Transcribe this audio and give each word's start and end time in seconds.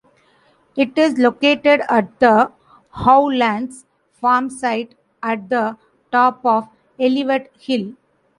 It 0.75 0.97
is 0.97 1.19
located 1.19 1.83
at 1.87 2.19
the 2.19 2.51
Howlands 2.89 3.85
Farm 4.13 4.49
site 4.49 4.95
at 5.21 5.47
the 5.47 5.77
top 6.11 6.43
of 6.43 6.67
Elvet 6.99 7.51
Hill. 7.59 7.93